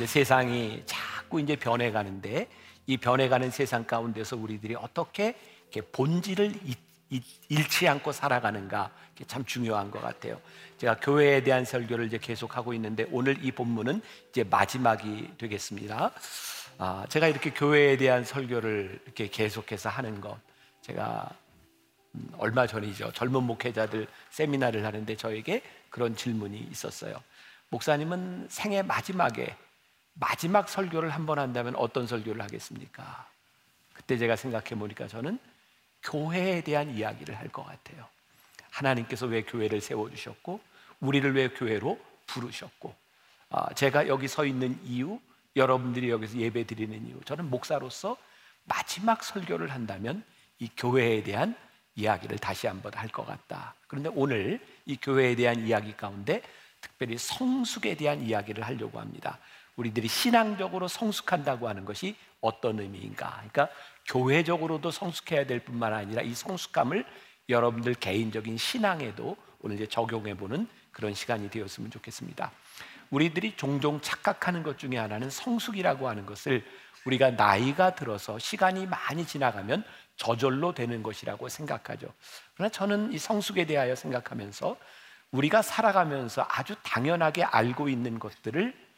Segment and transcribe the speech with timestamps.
[0.00, 2.48] 이제 세상이 자꾸 이제 변해가는데
[2.86, 5.34] 이 변해가는 세상 가운데서 우리들이 어떻게
[5.92, 6.54] 본질을
[7.50, 8.90] 잃지 않고 살아가는가
[9.26, 10.40] 참 중요한 것 같아요.
[10.78, 14.00] 제가 교회에 대한 설교를 이제 계속 하고 있는데 오늘 이 본문은
[14.30, 16.12] 이제 마지막이 되겠습니다.
[16.78, 20.38] 아, 제가 이렇게 교회에 대한 설교를 이렇게 계속해서 하는 것,
[20.80, 21.28] 제가
[22.14, 23.12] 음, 얼마 전이죠.
[23.12, 27.22] 젊은 목회자들 세미나를 하는데 저에게 그런 질문이 있었어요.
[27.68, 29.54] 목사님은 생애 마지막에
[30.14, 33.28] 마지막 설교를 한 번 한다면 어떤 설교를 하겠습니까?
[33.94, 35.38] 그때 제가 생각해 보니까 저는
[36.02, 38.06] 교회에 대한 이야기를 할 것 같아요.
[38.70, 40.60] 하나님께서 왜 교회를 세워주셨고,
[41.00, 42.94] 우리를 왜 교회로 부르셨고,
[43.50, 45.18] 아, 제가 여기 서 있는 이유,
[45.56, 48.16] 여러분들이 여기서 예배 드리는 이유, 저는 목사로서
[48.64, 50.24] 마지막 설교를 한다면
[50.58, 51.56] 이 교회에 대한
[51.96, 53.74] 이야기를 다시 한번 할 것 같다.
[53.88, 56.42] 그런데 오늘 이 교회에 대한 이야기 가운데
[56.80, 59.38] 특별히 성숙에 대한 이야기를 하려고 합니다.
[59.80, 63.30] 우리들이 신앙적으로 성숙한다고 하는 것이 어떤 의미인가?
[63.36, 63.68] 그러니까
[64.08, 67.06] 교회적으로도 성숙해야 될 뿐만 아니라 이 성숙함을
[67.48, 72.52] 여러분들 개인적인 신앙에도 오늘 이제 적용해 보는 그런 시간이 되었으면 좋겠습니다.
[73.08, 76.62] 우리들이 종종 착각하는 것 중에 하나는 성숙이라고 하는 것을
[77.06, 79.82] 우리가 나이가 들어서 시간이 많이 지나가면
[80.16, 82.12] 저절로 되는 것이라고 생각하죠.
[82.54, 84.76] 그러나 저는 이 성숙에 대하여 생각하면서
[85.30, 88.89] 우리가 살아가면서 아주 당연하게 알고 있는 것들을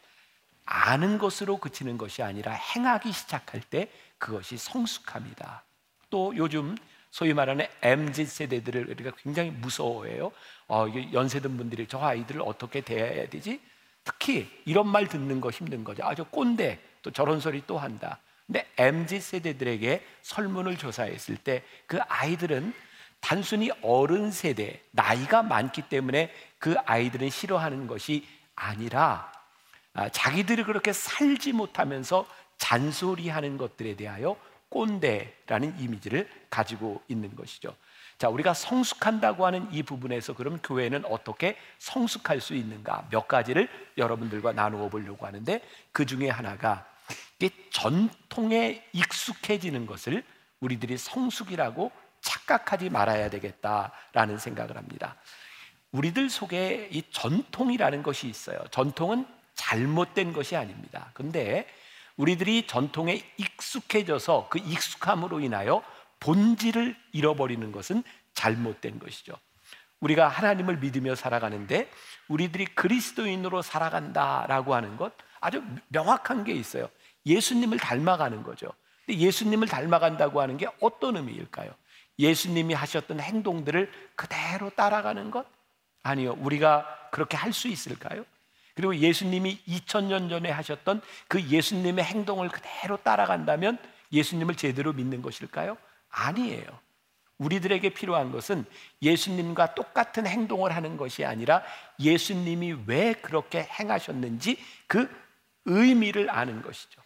[0.65, 5.65] 아는 것으로 그치는 것이 아니라 행하기 시작할 때 그것이 성숙합니다.
[6.11, 6.77] 또 요즘
[7.11, 10.33] 소위 말하는 MZ 세대들을 우리가 굉장히 무서워해요.
[10.69, 13.61] 어, 연세 든 분들이 저 아이들을 어떻게 대해야 되지?
[14.05, 16.05] 특히 이런 말 듣는 거 힘든 거죠.
[16.05, 18.19] 아주 꼰대 또 저런 소리 또 한다.
[18.47, 22.73] 근데 MZ 세대들에게 설문을 조사했을 때 그 아이들은
[23.21, 28.27] 단순히 어른 세대 나이가 많기 때문에 그 아이들은 싫어하는 것이
[28.57, 29.42] 아니라 아,
[30.12, 32.27] 자기들이 그렇게 살지 못하면서
[32.59, 34.37] 잔소리하는 것들에 대하여
[34.69, 37.77] 꼰대라는 이미지를 가지고 있는 것이죠.
[38.19, 44.53] 자, 우리가 성숙한다고 하는 이 부분에서 그럼 교회는 어떻게 성숙할 수 있는가 몇 가지를 여러분들과
[44.53, 45.61] 나누어 보려고 하는데
[45.91, 46.86] 그 중에 하나가
[47.73, 50.24] 전통에 익숙해지는 것을
[50.61, 55.17] 우리들이 성숙이라고 착각하지 말아야 되겠다라는 생각을 합니다.
[55.91, 58.59] 우리들 속에 이 전통이라는 것이 있어요.
[58.70, 61.11] 전통은 잘못된 것이 아닙니다.
[61.14, 61.67] 근데
[62.17, 65.83] 우리들이 전통에 익숙해져서 그 익숙함으로 인하여
[66.20, 68.02] 본질을 잃어버리는 것은
[68.35, 69.35] 잘못된 것이죠.
[70.01, 71.91] 우리가 하나님을 믿으며 살아가는데
[72.29, 76.89] 우리들이 그리스도인으로 살아간다라고 하는 것 아주 명확한 게 있어요.
[77.27, 78.73] 예수님을 닮아가는 거죠.
[79.07, 81.70] 근데 예수님을 닮아간다고 하는 게 어떤 의미일까요?
[82.18, 85.46] 예수님이 하셨던 행동들을 그대로 따라가는 것?
[86.02, 86.36] 아니요.
[86.39, 88.24] 우리가 그렇게 할 수 있을까요?
[88.75, 93.79] 그리고 예수님이 2000년 전에 하셨던 그 예수님의 행동을 그대로 따라간다면
[94.13, 95.77] 예수님을 제대로 믿는 것일까요?
[96.11, 96.67] 아니에요.
[97.39, 98.65] 우리들에게 필요한 것은
[99.01, 101.63] 예수님과 똑같은 행동을 하는 것이 아니라
[101.99, 105.09] 예수님이 왜 그렇게 행하셨는지 그
[105.65, 107.03] 의미를 아는 것이죠.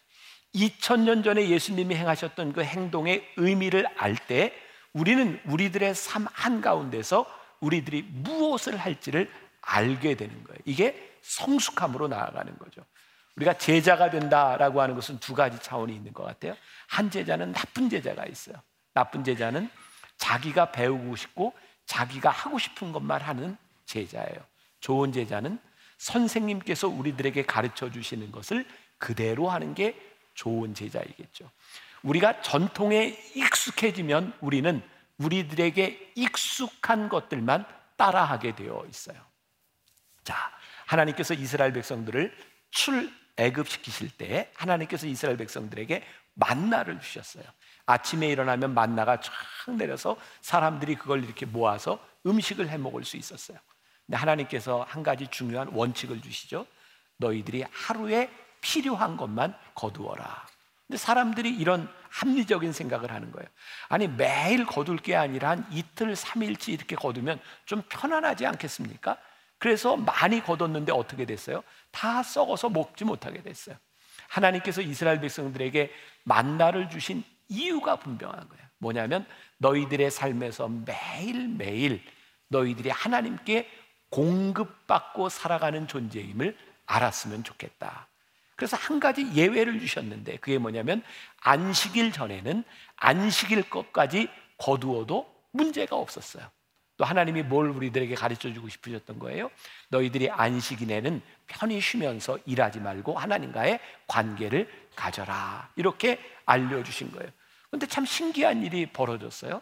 [0.53, 4.53] 2000년 전에 예수님이 행하셨던 그 행동의 의미를 알 때
[4.93, 7.25] 우리는 우리들의 삶 한가운데서
[7.59, 9.29] 우리들이 무엇을 할지를
[9.61, 10.59] 알게 되는 거예요.
[10.65, 12.81] 이게 성숙함으로 나아가는 거죠.
[13.35, 16.55] 우리가 제자가 된다라고 하는 것은 두 가지 차원이 있는 것 같아요.
[16.87, 18.55] 한 제자는 나쁜 제자가 있어요.
[18.93, 19.69] 나쁜 제자는
[20.17, 21.53] 자기가 배우고 싶고
[21.85, 24.39] 자기가 하고 싶은 것만 하는 제자예요.
[24.79, 25.59] 좋은 제자는
[25.97, 28.65] 선생님께서 우리들에게 가르쳐 주시는 것을
[28.97, 29.95] 그대로 하는 게
[30.33, 31.49] 좋은 제자이겠죠.
[32.03, 34.81] 우리가 전통에 익숙해지면 우리는
[35.17, 37.65] 우리들에게 익숙한 것들만
[37.97, 39.19] 따라하게 되어 있어요.
[40.23, 40.51] 자,
[40.87, 42.35] 하나님께서 이스라엘 백성들을
[42.71, 46.03] 출애굽 시키실 때 하나님께서 이스라엘 백성들에게
[46.33, 47.43] 만나를 주셨어요.
[47.85, 49.31] 아침에 일어나면 만나가 쫙
[49.77, 53.57] 내려서 사람들이 그걸 이렇게 모아서 음식을 해 먹을 수 있었어요.
[54.05, 56.65] 근데 하나님께서 한 가지 중요한 원칙을 주시죠.
[57.17, 58.29] 너희들이 하루에
[58.61, 60.45] 필요한 것만 거두어라.
[60.87, 63.47] 근데 사람들이 이런 합리적인 생각을 하는 거예요.
[63.89, 69.17] 아니 매일 거둘 게 아니라 한 이틀, 삼일치 이렇게 거두면 좀 편안하지 않겠습니까?
[69.59, 71.63] 그래서 많이 거뒀는데 어떻게 됐어요?
[71.91, 73.75] 다 썩어서 먹지 못하게 됐어요.
[74.29, 75.91] 하나님께서 이스라엘 백성들에게
[76.23, 78.63] 만나를 주신 이유가 분명한 거예요.
[78.79, 79.25] 뭐냐면
[79.57, 82.03] 너희들의 삶에서 매일매일
[82.49, 83.69] 너희들이 하나님께
[84.09, 88.07] 공급받고 살아가는 존재임을 알았으면 좋겠다.
[88.55, 91.03] 그래서 한 가지 예외를 주셨는데 그게 뭐냐면
[91.41, 92.63] 안식일 전에는
[92.95, 96.49] 안식일 것까지 거두어도 문제가 없었어요.
[96.97, 99.49] 또 하나님이 뭘 우리들에게 가르쳐 주고 싶으셨던 거예요?
[99.89, 105.69] 너희들이 안식일에는 편히 쉬면서 일하지 말고 하나님과의 관계를 가져라.
[105.75, 107.29] 이렇게 알려주신 거예요.
[107.69, 109.61] 근데 참 신기한 일이 벌어졌어요.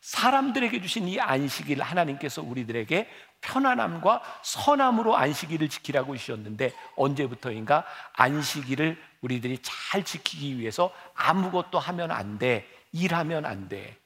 [0.00, 3.08] 사람들에게 주신 이 안식일 하나님께서 우리들에게
[3.42, 7.84] 편안함과 선함으로 안식일을 지키라고 주셨는데 언제부터인가
[8.14, 12.66] 안식일을 우리들이 잘 지키기 위해서 아무것도 하면 안 돼.
[12.92, 13.96] 일하면 안 돼.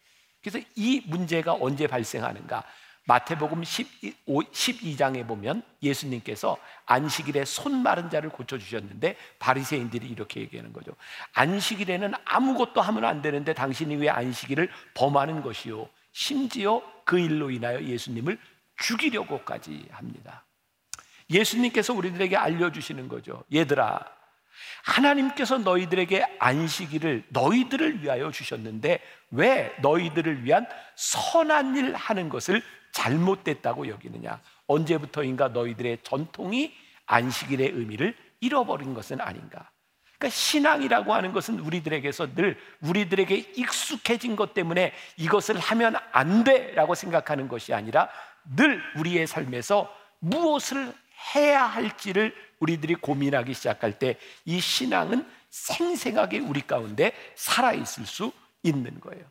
[0.44, 2.62] 그래서 이 문제가 언제 발생하는가?
[3.06, 6.56] 마태복음 12, 장에 보면 예수님께서
[6.87, 10.93] 안식일에 손 마른 자를 고쳐 주셨는데 바리새인들이 이렇게 얘기하는 거죠.
[11.32, 15.88] 안식일에는 아무것도 하면 안 되는데 당신이 왜 안식일을 범하는 것이요?
[16.12, 18.38] 심지어 그 일로 인하여 예수님을
[18.76, 20.44] 죽이려고까지 합니다.
[21.31, 23.44] 예수님께서 우리들에게 알려주시는 거죠.
[23.52, 24.14] 얘들아,
[24.85, 29.00] 하나님께서 너희들에게 안식일을 너희들을 위하여 주셨는데
[29.34, 34.40] 왜 너희들을 위한 선한 일 하는 것을 잘못됐다고 여기느냐?
[34.66, 36.72] 언제부터인가 너희들의 전통이
[37.06, 39.70] 안식일의 의미를 잃어버린 것은 아닌가?
[40.19, 47.48] 그러니까 신앙이라고 하는 것은 우리들에게서 늘 우리들에게 익숙해진 것 때문에 이것을 하면 안 돼라고 생각하는
[47.48, 48.08] 것이 아니라
[48.56, 50.94] 늘 우리의 삶에서 무엇을
[51.34, 58.32] 해야 할지를 우리들이 고민하기 시작할 때 이 신앙은 생생하게 우리 가운데 살아있을 수
[58.64, 59.25] 있는 거예요.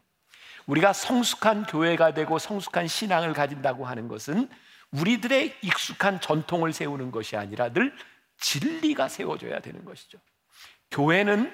[0.65, 4.49] 우리가 성숙한 교회가 되고 성숙한 신앙을 가진다고 하는 것은
[4.91, 7.93] 우리들의 익숙한 전통을 세우는 것이 아니라 늘
[8.37, 10.19] 진리가 세워져야 되는 것이죠.
[10.91, 11.51] 교회는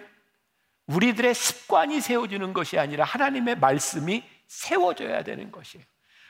[0.87, 5.85] 우리들의 습관이 세워지는 것이 아니라 하나님의 말씀이 세워져야 되는 것이에요.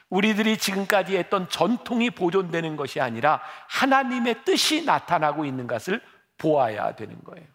[0.09, 6.01] 우리들이 지금까지 했던 전통이 보존되는 것이 아니라 하나님의 뜻이 나타나고 있는 것을
[6.37, 7.45] 보아야 되는 거예요.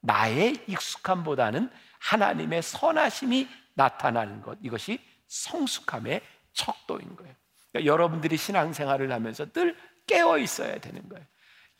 [0.00, 1.70] 나의 익숙함보다는
[2.04, 6.20] 하나님의 선하심이 나타나는 것 이것이 성숙함의
[6.52, 7.34] 척도인 거예요.
[7.72, 11.24] 그러니까 여러분들이 신앙생활을 하면서 늘 깨어 있어야 되는 거예요.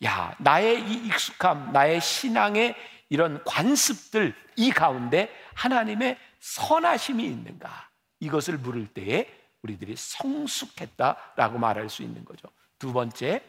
[0.05, 2.75] 야, 나의 이 익숙함, 나의 신앙의
[3.11, 7.91] 이런 관습들 이 가운데 하나님의 선하심이 있는가?
[8.21, 9.29] 이것을 물을 때에
[9.63, 12.49] 우리들이 성숙했다라고 말할 수 있는 거죠.
[12.79, 13.43] 두 번째,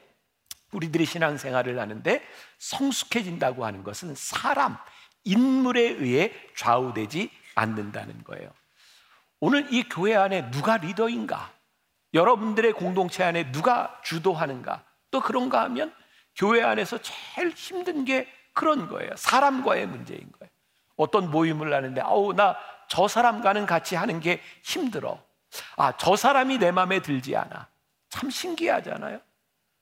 [0.72, 2.22] 우리들이 신앙생활을 하는데
[2.60, 4.78] 성숙해진다고 하는 것은 사람,
[5.26, 8.50] 인물에 의해 좌우되지 않는다는 거예요.
[9.40, 11.52] 오늘 이 교회 안에 누가 리더인가?
[12.14, 14.84] 여러분들의 공동체 안에 누가 주도하는가?
[15.12, 15.94] 또 그런가 하면
[16.36, 19.12] 교회 안에서 제일 힘든 게 그런 거예요.
[19.18, 20.52] 사람과의 문제인 거예요.
[20.96, 22.56] 어떤 모임을 하는데, 아우, 나
[22.88, 25.24] 저 사람과는 같이 하는 게 힘들어.
[25.78, 27.68] 아, 저 사람이 내 마음에 들지 않아.
[28.10, 29.20] 참 신기하잖아요.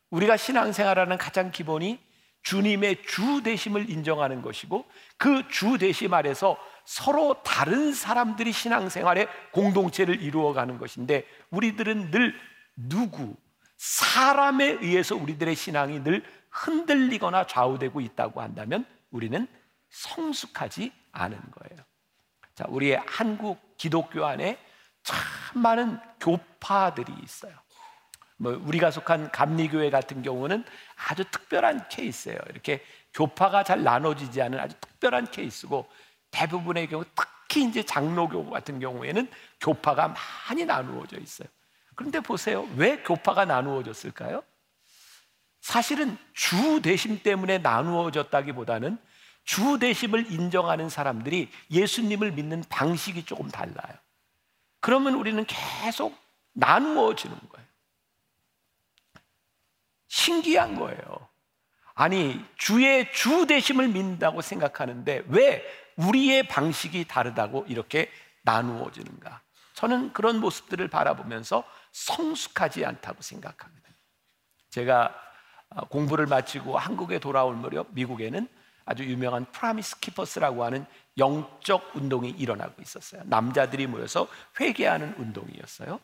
[0.10, 2.00] 우리가 신앙생활하는 가장 기본이
[2.44, 4.86] 주님의 주 되심을 인정하는 것이고
[5.18, 12.36] 그 주 되심 아래서 서로 다른 사람들이 신앙생활의 공동체를 이루어가는 것인데 우리들은 늘
[12.76, 13.36] 누구
[13.78, 19.48] 사람에 의해서 우리들의 신앙이 늘 흔들리거나 좌우되고 있다고 한다면 우리는
[19.90, 21.84] 성숙하지 않은 거예요.
[22.56, 24.58] 자, 우리의 한국 기독교 안에
[25.04, 27.63] 참 많은 교파들이 있어요.
[28.44, 30.66] 뭐 우리가 속한 감리교회 같은 경우는
[31.08, 32.38] 아주 특별한 케이스예요.
[32.50, 35.88] 이렇게 교파가 잘 나눠지지 않은 아주 특별한 케이스고
[36.32, 39.30] 대부분의 경우 특히 이제 장로교 같은 경우에는
[39.62, 40.14] 교파가
[40.50, 41.48] 많이 나누어져 있어요.
[41.96, 42.68] 그런데 보세요.
[42.76, 44.44] 왜 교파가 나누어졌을까요?
[45.62, 48.98] 사실은 주 대심 때문에 나누어졌다기보다는
[49.46, 53.96] 주 대심을 인정하는 사람들이 예수님을 믿는 방식이 조금 달라요.
[54.82, 56.18] 그러면 우리는 계속
[56.54, 57.63] 나누어지는 거예요.
[60.14, 61.28] 신기한 거예요.
[61.96, 65.66] 아니, 주의 주 대심을 믿는다고 생각하는데 왜
[65.96, 68.12] 우리의 방식이 다르다고 이렇게
[68.44, 69.42] 나누어지는가?
[69.74, 73.90] 저는 그런 모습들을 바라보면서 성숙하지 않다고 생각합니다.
[74.70, 75.16] 제가
[75.70, 78.48] 어, 공부를 마치고 한국에 돌아올 무렵 미국에는
[78.86, 80.86] 아주 유명한 Promise Keepers라고 하는
[81.18, 83.24] 영적 운동이 일어나고 있었어요.
[83.26, 84.28] 남자들이 모여서
[84.60, 86.00] 회개하는 운동이었어요.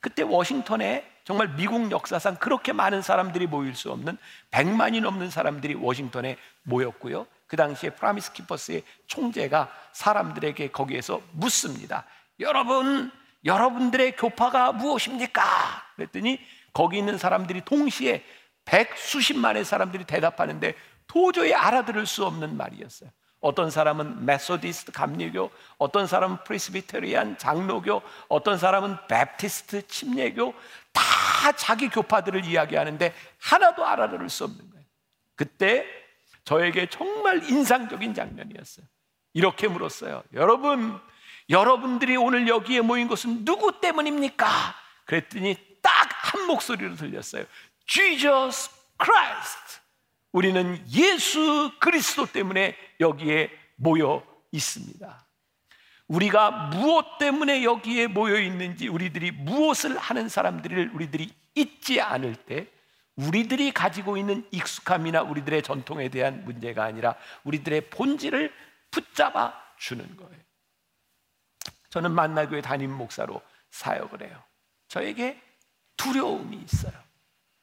[0.00, 4.18] 그때 워싱턴에 정말 미국 역사상 그렇게 많은 사람들이 모일 수 없는
[4.50, 7.26] 100만이 넘는 사람들이 워싱턴에 모였고요.
[7.46, 12.04] 그 당시에 Promise Keepers의 총재가 사람들에게 거기에서 묻습니다.
[12.40, 13.12] 여러분,
[13.44, 15.42] 여러분들의 교파가 무엇입니까?
[15.96, 16.40] 그랬더니
[16.72, 18.24] 거기 있는 사람들이 동시에
[18.64, 20.74] 백 수십만의 사람들이 대답하는데
[21.06, 23.10] 도저히 알아들을 수 없는 말이었어요.
[23.40, 30.54] 어떤 사람은 Methodist 감리교, 어떤 사람은 Presbyterian 장로교, 어떤 사람은 Baptist 침례교
[30.92, 34.84] 다 자기 교파들을 이야기하는데 하나도 알아들을 수 없는 거예요.
[35.36, 35.86] 그때
[36.44, 38.86] 저에게 정말 인상적인 장면이었어요.
[39.32, 40.22] 이렇게 물었어요.
[40.34, 41.00] 여러분,
[41.48, 44.46] 여러분들이 오늘 여기에 모인 것은 누구 때문입니까?
[45.06, 47.44] 그랬더니 딱 한 목소리로 들렸어요.
[47.86, 48.70] Jesus
[49.02, 49.80] Christ.
[50.32, 55.26] 우리는 예수 그리스도 때문에 여기에 모여 있습니다.
[56.08, 62.68] 우리가 무엇 때문에 여기에 모여 있는지 우리들이 무엇을 하는 사람들을 우리들이 잊지 않을 때
[63.16, 68.52] 우리들이 가지고 있는 익숙함이나 우리들의 전통에 대한 문제가 아니라 우리들의 본질을
[68.90, 70.40] 붙잡아 주는 거예요.
[71.90, 74.42] 저는 만나교회 담임 목사로 사역을 해요.
[74.88, 75.40] 저에게
[75.96, 77.09] 두려움이 있어요.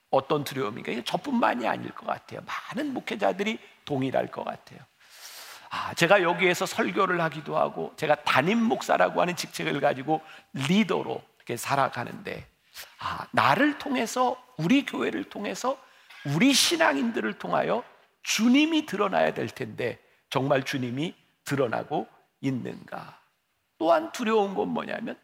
[0.10, 0.92] 어떤 두려움인가?
[1.04, 2.42] 저뿐만이 아닐 것 같아요.
[2.46, 4.80] 많은 목회자들이 동일할 것 같아요.
[5.70, 10.22] 아, 제가 여기에서 설교를 하기도 하고, 제가 담임 목사라고 하는 직책을 가지고
[10.54, 12.48] 리더로 이렇게 살아가는데,
[13.00, 15.78] 아, 나를 통해서, 우리 교회를 통해서,
[16.26, 17.84] 우리 신앙인들을 통하여
[18.24, 20.00] 주님이 드러나야 될 텐데,
[20.30, 22.08] 정말 주님이 드러나고
[22.42, 23.20] 있는가?
[23.78, 25.20] 또한 두려운 건 뭐냐면,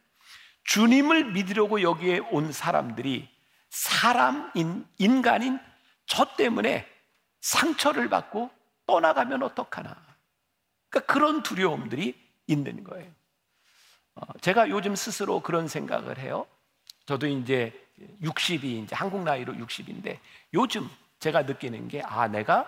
[0.65, 3.29] 주님을 믿으려고 여기에 온 사람들이
[3.73, 5.59] 사람인, 인간인
[6.05, 6.87] 저 때문에
[7.41, 8.51] 상처를 받고
[8.85, 9.97] 떠나가면 어떡하나.
[10.89, 12.15] 그러니까 그런 두려움들이
[12.45, 13.11] 있는 거예요.
[14.13, 16.45] 어, 제가 요즘 스스로 그런 생각을 해요.
[17.07, 17.73] 저도 이제
[18.21, 20.19] 60이 이제 한국 나이로 60인데
[20.53, 20.87] 요즘
[21.17, 22.67] 제가 느끼는 게 아, 내가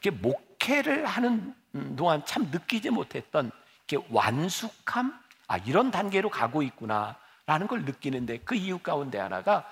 [0.00, 1.56] 이렇게 목회를 하는
[1.96, 3.50] 동안 참 느끼지 못했던
[3.88, 5.12] 이렇게 완숙함?
[5.48, 9.68] 아, 이런 단계로 가고 있구나라는 걸 느끼는데 그 이유 가운데 하나가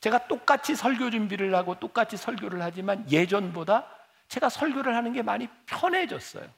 [0.00, 3.86] 제가 똑같이 설교 준비를 하고 똑같이 설교를 하지만 예전보다
[4.28, 6.48] 제가 설교를 하는 게 많이 편해졌어요.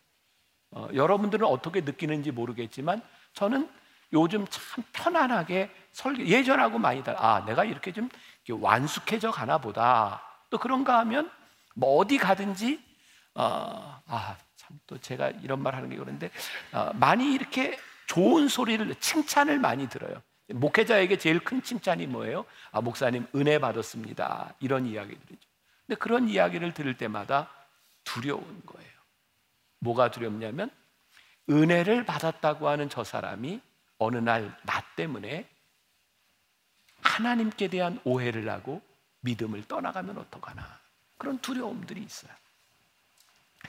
[0.72, 3.00] 어, 여러분들은 어떻게 느끼는지 모르겠지만
[3.32, 3.68] 저는
[4.12, 7.18] 요즘 참 편안하게 설교 예전하고 많이 달라.
[7.20, 8.08] 아, 내가 이렇게 좀
[8.48, 10.22] 완숙해져 가나 보다.
[10.50, 11.30] 또 그런가 하면
[11.74, 12.82] 뭐 어디 가든지
[13.34, 16.30] 어, 아, 참 또 제가 이런 말 하는 게 그런데
[16.72, 20.22] 어, 많이 이렇게 좋은 소리를 칭찬을 많이 들어요.
[20.54, 22.44] 목회자에게 제일 큰 칭찬이 뭐예요?
[22.72, 24.54] 아, 목사님 은혜 받았습니다.
[24.60, 25.48] 이런 이야기들이죠.
[25.86, 27.50] 근데 그런 이야기를 들을 때마다
[28.04, 28.90] 두려운 거예요.
[29.80, 30.70] 뭐가 두렵냐면
[31.48, 33.60] 은혜를 받았다고 하는 저 사람이
[33.98, 35.48] 어느 날 나 때문에
[37.02, 38.82] 하나님께 대한 오해를 하고
[39.20, 40.80] 믿음을 떠나가면 어떡하나.
[41.16, 42.32] 그런 두려움들이 있어요.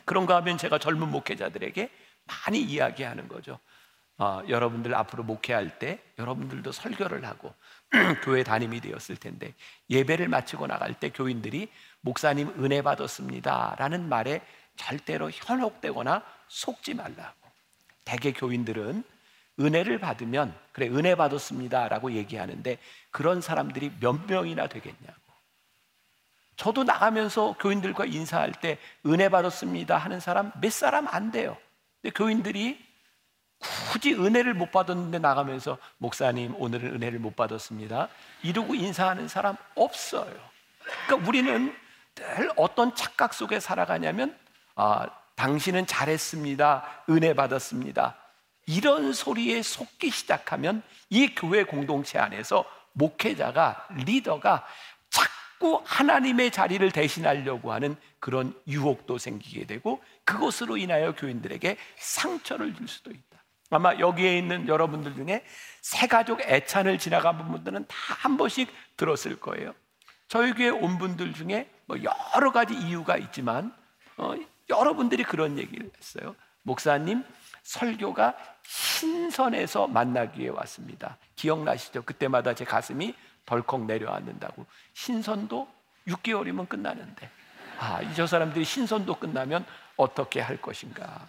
[0.06, 1.90] 그런가 하면 제가 젊은 목회자들에게
[2.26, 3.60] 많이 이야기하는 거죠.
[4.18, 7.53] 어, 여러분들 앞으로 목회할 때 여러분들도 설교를 하고
[8.24, 9.53] 교회 담임이 되었을 텐데
[9.89, 11.70] 예배를 마치고 나갈 때 교인들이
[12.01, 14.41] 목사님 은혜 받았습니다라는 말에
[14.75, 17.36] 절대로 현혹되거나 속지 말라고.
[18.06, 19.03] 대개 교인들은
[19.60, 22.77] 은혜를 받으면 그래 은혜 받았습니다라고 얘기하는데
[23.12, 25.22] 그런 사람들이 몇 명이나 되겠냐고.
[26.56, 31.58] 저도 나가면서 교인들과 인사할 때 은혜 받았습니다 하는 사람 몇 사람 안 돼요.
[32.01, 32.90] 근데 교인들이
[33.62, 38.10] 굳이 은혜를 못 받았는데 나가면서 목사님 오늘은 은혜를 못 받았습니다.
[38.44, 40.34] 이러고 인사하는 사람 없어요.
[41.06, 41.75] 그러니까 우리는
[42.15, 44.38] 늘 어떤 착각 속에 살아가냐면
[44.75, 47.03] 아, 당신은 잘했습니다.
[47.10, 48.15] 은혜 받았습니다.
[48.65, 54.65] 이런 소리에 속기 시작하면 이 교회 공동체 안에서 목회자가 리더가
[55.10, 63.12] 자꾸 하나님의 자리를 대신하려고 하는 그런 유혹도 생기게 되고 그것으로 인하여 교인들에게 상처를 줄 수도
[63.12, 63.31] 있다.
[63.72, 65.44] 아마 여기에 있는 여러분들 중에
[65.82, 69.74] 새 가족 애찬을 지나간 분들은 다 한 번씩 들었을 거예요.
[70.28, 73.74] 저희 교회 온 분들 중에 뭐 여러 가지 이유가 있지만
[74.18, 74.36] 어,
[74.70, 76.36] 여러분들이 그런 얘기를 했어요.
[76.62, 77.24] 목사님
[77.63, 81.18] 설교가 신선해서 만나기에 왔습니다.
[81.36, 82.04] 기억나시죠?
[82.04, 83.16] 그때마다 제 가슴이
[83.48, 84.66] 덜컥 내려앉는다고.
[84.94, 85.68] 신선도
[86.08, 87.30] 6개월이면 끝나는데.
[87.80, 89.66] 아, 이 저 사람들이 신선도 끝나면
[89.98, 91.28] 어떻게 할 것인가?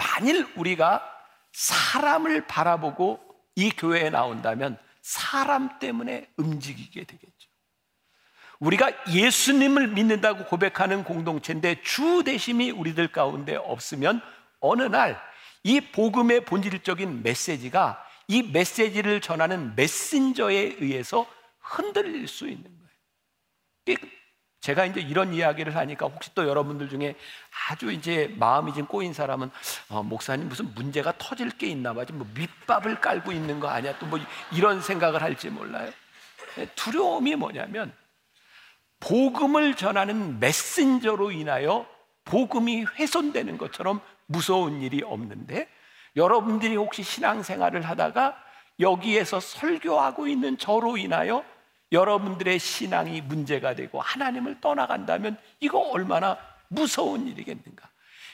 [0.00, 1.06] 만일 우리가
[1.52, 3.20] 사람을 바라보고
[3.56, 7.50] 이 교회에 나온다면 사람 때문에 움직이게 되겠죠.
[8.60, 14.20] 우리가 예수님을 믿는다고 고백하는 공동체인데 주 대심이 우리들 가운데 없으면
[14.60, 15.30] 어느 날
[15.62, 21.26] 이 복음의 본질적인 메시지가 이 메시지를 전하는 메신저에 의해서
[21.60, 23.98] 흔들릴 수 있는 거예요.
[24.60, 27.14] 제가 이제 이런 이야기를 하니까 혹시 또 여러분들 중에
[27.70, 29.50] 아주 이제 마음이 좀 꼬인 사람은
[29.88, 32.04] 어, 목사님 무슨 문제가 터질 게 있나 봐.
[32.12, 33.98] 뭐 밑밥을 깔고 있는 거 아니야?
[33.98, 34.18] 또 뭐
[34.52, 35.90] 이런 생각을 할지 몰라요.
[36.56, 37.92] 네, 두려움이 뭐냐면
[38.98, 41.86] 복음을 전하는 메신저로 인하여
[42.24, 45.68] 복음이 훼손되는 것처럼 무서운 일이 없는데
[46.16, 48.36] 여러분들이 혹시 신앙생활을 하다가
[48.78, 51.44] 여기에서 설교하고 있는 저로 인하여
[51.92, 57.88] 여러분들의 신앙이 문제가 되고 하나님을 떠나간다면 이거 얼마나 무서운 일이겠는가.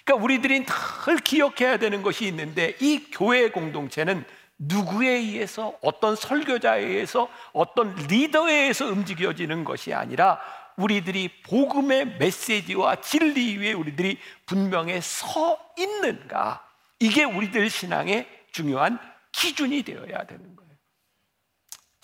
[0.04, 4.24] 그러니까 우리들이 늘 기억해야 되는 것이 있는데 이 교회 공동체는
[4.58, 10.40] 누구에 의해서 어떤 설교자에 의해서 어떤 리더에 의해서 움직여지는 것이 아니라
[10.76, 16.66] 우리들이 복음의 메시지와 진리 위에 우리들이 분명히 서 있는가
[16.98, 18.98] 이게 우리들 신앙의 중요한
[19.32, 20.65] 기준이 되어야 되는 거예요.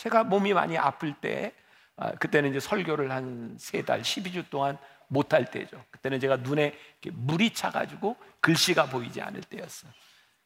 [0.03, 1.53] 제가 몸이 많이 아플 때
[1.97, 5.85] 아, 그때는 이제 설교를 한 세 달, 12주 동안 못할 때죠.
[5.93, 6.77] 그때는 제가 눈에
[7.13, 9.93] 물이 차가지고 글씨가 보이지 않을 때였어요.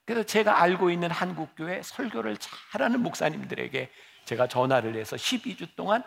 [0.05, 3.91] 그래서 제가 알고 있는 한국교회 설교를 잘하는 목사님들에게
[4.27, 6.03] 제가 전화를 해서 12주 동안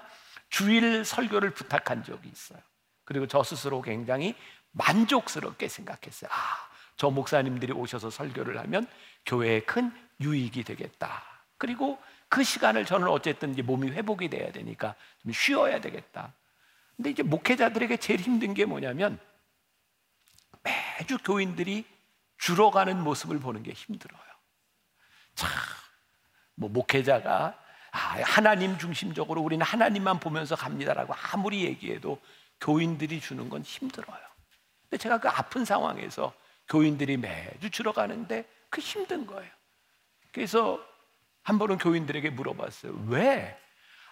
[0.50, 2.60] 주일 설교를 부탁한 적이 있어요.
[3.04, 4.36] 그리고 저 스스로 굉장히
[4.72, 6.30] 만족스럽게 생각했어요.
[6.32, 6.38] 아,
[6.98, 8.86] 저 목사님들이 오셔서 설교를 하면
[9.26, 9.92] 교회에 큰
[10.22, 11.24] 유익이 되겠다.
[11.58, 16.34] 그리고 그 시간을 저는 어쨌든 이제 몸이 회복이 돼야 되니까 좀 쉬어야 되겠다.
[16.96, 19.20] 근데 이제 목회자들에게 제일 힘든 게 뭐냐면
[20.64, 21.86] 매주 교인들이
[22.38, 24.22] 줄어가는 모습을 보는 게 힘들어요.
[25.36, 25.50] 참,
[26.56, 27.58] 뭐 목회자가
[27.92, 32.22] 아, 하나님 중심적으로 우리는 하나님만 보면서 갑니다라고 아무리 얘기해도
[32.62, 34.20] 교인들이 주는 건 힘들어요.
[34.84, 36.34] 근데 제가 그 아픈 상황에서
[36.68, 39.52] 교인들이 매주 줄어가는데 그 힘든 거예요.
[40.32, 40.80] 그래서
[41.50, 43.06] 한 번은 교인들에게 물어봤어요.
[43.08, 43.58] 왜?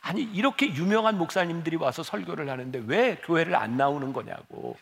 [0.02, 4.76] 아니 이렇게 유명한 목사님들이 와서 설교를 하는데 왜 교회를 안 나오는 거냐고.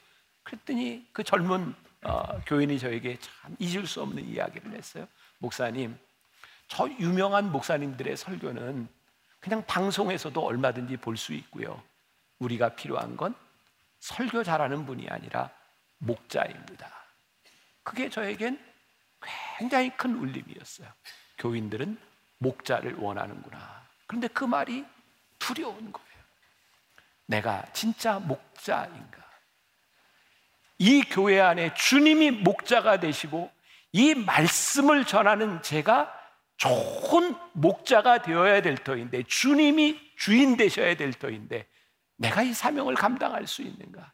[0.43, 5.05] 그랬더니 그 젊은 어, 교인이 저에게 참 잊을 수 없는 이야기를 했어요.
[5.39, 5.97] 목사님,
[6.69, 8.87] 저 유명한 목사님들의 설교는
[9.41, 11.83] 그냥 방송에서도 얼마든지 볼 수 있고요.
[12.39, 13.35] 우리가 필요한 건
[13.99, 15.49] 설교 잘하는 분이 아니라
[15.97, 16.89] 목자입니다.
[17.83, 18.63] 그게 저에겐
[19.57, 20.87] 굉장히 큰 울림이었어요.
[21.39, 22.04] 교인들은
[22.37, 23.85] 목자를 원하는구나.
[24.07, 24.85] 그런데 그 말이
[25.39, 26.09] 두려운 거예요.
[27.25, 29.23] 내가 진짜 목자인가?
[30.77, 33.51] 이 교회 안에 주님이 목자가 되시고
[33.93, 36.13] 이 말씀을 전하는 제가
[36.57, 41.67] 좋은 목자가 되어야 될 터인데 주님이 주인 되셔야 될 터인데
[42.17, 44.13] 내가 이 사명을 감당할 수 있는가?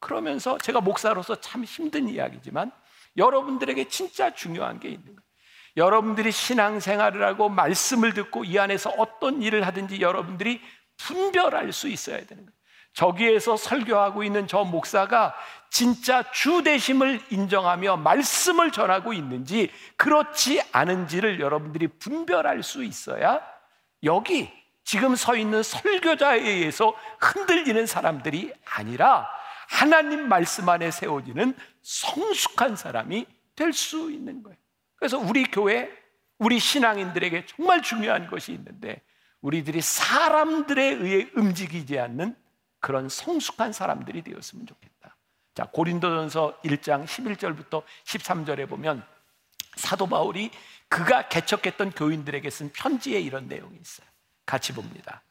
[0.00, 2.72] 그러면서 제가 목사로서 참 힘든 이야기지만
[3.16, 5.31] 여러분들에게 진짜 중요한 게 있는 거예요.
[5.76, 10.60] 여러분들이 신앙생활을 하고 말씀을 듣고 이 안에서 어떤 일을 하든지 여러분들이
[10.98, 12.52] 분별할 수 있어야 되는 거예요.
[12.94, 15.34] 저기에서 설교하고 있는 저 목사가
[15.70, 23.40] 진짜 주대심을 인정하며 말씀을 전하고 있는지 그렇지 않은지를 여러분들이 분별할 수 있어야
[24.04, 24.50] 여기
[24.84, 29.26] 지금 서 있는 설교자에 의해서 흔들리는 사람들이 아니라
[29.68, 34.61] 하나님 말씀 안에 세워지는 성숙한 사람이 될 수 있는 거예요.
[35.02, 35.90] 그래서 우리 교회,
[36.38, 39.02] 우리 신앙인들에게 정말 중요한 것이 있는데
[39.40, 42.36] 우리들이 사람들에 의해 움직이지 않는
[42.78, 45.16] 그런 성숙한 사람들이 되었으면 좋겠다.
[45.56, 49.04] 자, 고린도전서 1장 11절부터 13절에 보면
[49.74, 50.52] 사도 바울이
[50.88, 54.06] 그가 개척했던 교인들에게 쓴 편지에 이런 내용이 있어요.
[54.46, 55.24] 같이 봅니다.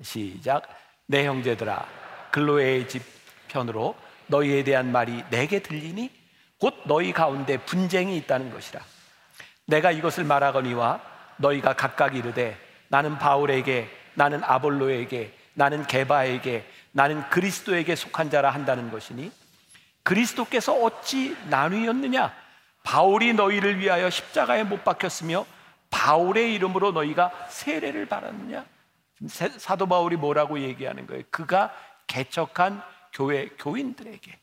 [0.00, 0.66] 시작.
[1.04, 1.86] 내 형제들아,
[2.30, 3.02] 글로의 집
[3.48, 3.94] 편으로
[4.28, 6.10] 너희에 대한 말이 내게 들리니
[6.58, 8.82] 곧 너희 가운데 분쟁이 있다는 것이라.
[9.66, 11.00] 내가 이것을 말하거니와
[11.36, 19.32] 너희가 각각 이르되 나는 바울에게, 나는 아볼로에게, 나는 게바에게, 나는 그리스도에게 속한 자라 한다는 것이니
[20.02, 22.34] 그리스도께서 어찌 나뉘었느냐?
[22.84, 25.46] 바울이 너희를 위하여 십자가에 못 박혔으며
[25.90, 28.64] 바울의 이름으로 너희가 세례를 받았느냐?
[29.28, 31.22] 사도 바울이 뭐라고 얘기하는 거예요?
[31.30, 31.72] 그가
[32.08, 34.38] 개척한 교회 교인들에게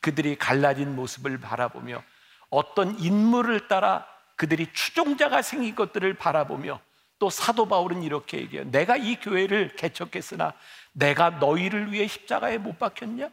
[0.00, 2.02] 그들이 갈라진 모습을 바라보며
[2.50, 4.06] 어떤 인물을 따라
[4.40, 6.80] 그들이 추종자가 생긴 것들을 바라보며
[7.18, 8.70] 또 사도 바울은 이렇게 얘기해요.
[8.70, 10.54] 내가 이 교회를 개척했으나
[10.92, 13.28] 내가 너희를 위해 십자가에 못 박혔냐?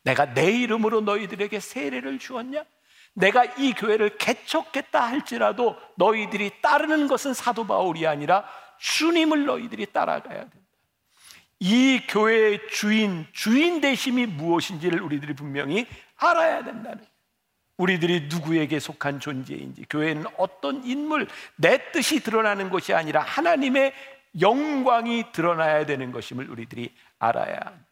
[0.00, 2.64] 내가 내 이름으로 너희들에게 세례를 주었냐?
[3.12, 10.56] 내가 이 교회를 개척했다 할지라도 너희들이 따르는 것은 사도 바울이 아니라 주님을 너희들이 따라가야 된다.
[11.60, 17.04] 이 교회의 주인, 주인 대심이 무엇인지를 우리들이 분명히 알아야 된다는
[17.76, 23.92] 우리들이 누구에게 속한 존재인지, 교회는 어떤 인물, 내 뜻이 드러나는 것이 아니라 하나님의
[24.40, 27.86] 영광이 드러나야 되는 것임을 우리들이 알아야 한다.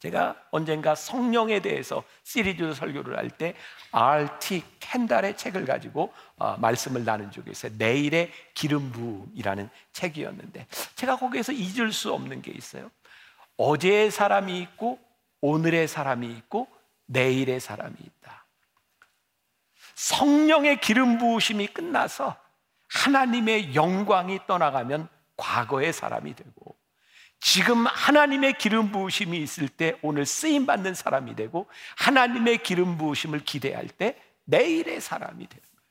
[0.00, 3.54] 제가 언젠가 성령에 대해서 시리즈 설교를 할 때
[3.92, 4.64] R.T.
[4.80, 7.72] 캔달의 책을 가지고 어, 말씀을 나눈 적이 있어요.
[7.78, 12.90] 내일의 기름 부음이라는 책이었는데 제가 거기에서 잊을 수 없는 게 있어요.
[13.56, 14.98] 어제의 사람이 있고
[15.40, 16.66] 오늘의 사람이 있고
[17.06, 18.41] 내일의 사람이 있다.
[20.02, 22.36] 성령의 기름 부으심이 끝나서
[22.88, 26.76] 하나님의 영광이 떠나가면 과거의 사람이 되고
[27.38, 33.86] 지금 하나님의 기름 부으심이 있을 때 오늘 쓰임 받는 사람이 되고 하나님의 기름 부으심을 기대할
[33.86, 35.82] 때 내일의 사람이 되는 거예요.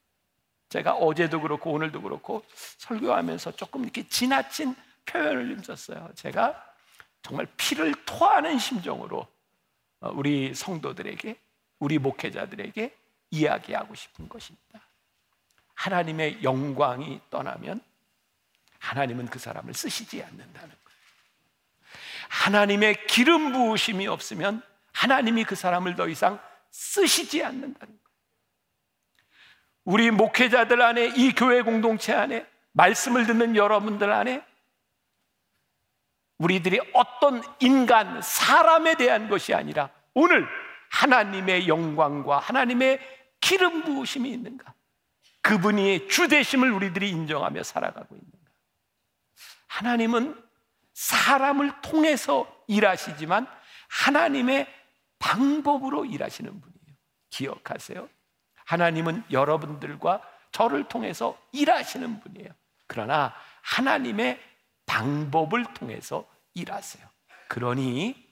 [0.67, 2.43] 제가 어제도 그렇고 오늘도 그렇고
[2.79, 6.09] 설교하면서 조금 이렇게 지나친 표현을 좀 썼어요.
[6.15, 6.61] 제가
[7.21, 9.25] 정말 피를 토하는 심정으로
[10.01, 11.39] 어, 우리 성도들에게,
[11.79, 13.00] 우리 목회자들에게
[13.31, 14.79] 이야기하고 싶은 것입니다.
[15.73, 17.81] 하나님의 영광이 떠나면
[18.79, 20.99] 하나님은 그 사람을 쓰시지 않는다는 거예요.
[22.29, 24.61] 하나님의 기름 부으심이 없으면
[24.93, 26.39] 하나님이 그 사람을 더 이상
[26.69, 28.01] 쓰시지 않는다는 거예요.
[29.83, 34.45] 우리 목회자들 안에 이 교회 공동체 안에 말씀을 듣는 여러분들 안에
[36.37, 40.47] 우리들이 어떤 인간, 사람에 대한 것이 아니라 오늘
[40.89, 42.99] 하나님의 영광과 하나님의
[43.41, 44.73] 기름 부으심이 있는가?
[45.41, 48.37] 그분이 주되심을 우리들이 인정하며 살아가고 있는가?
[49.67, 50.41] 하나님은
[50.93, 53.47] 사람을 통해서 일하시지만
[53.89, 54.67] 하나님의
[55.19, 56.97] 방법으로 일하시는 분이에요.
[57.29, 58.07] 기억하세요.
[58.65, 62.49] 하나님은 여러분들과 저를 통해서 일하시는 분이에요.
[62.87, 64.39] 그러나 하나님의
[64.85, 67.07] 방법을 통해서 일하세요.
[67.47, 68.29] 그러니